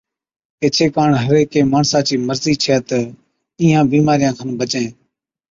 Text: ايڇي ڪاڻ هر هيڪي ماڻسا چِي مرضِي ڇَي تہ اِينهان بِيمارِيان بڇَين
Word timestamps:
ايڇي 0.63 0.85
ڪاڻ 0.95 1.09
هر 1.23 1.33
هيڪي 1.39 1.61
ماڻسا 1.73 1.99
چِي 2.07 2.15
مرضِي 2.27 2.53
ڇَي 2.63 2.77
تہ 2.89 2.97
اِينهان 3.59 3.85
بِيمارِيان 3.91 4.49
بڇَين 4.59 4.87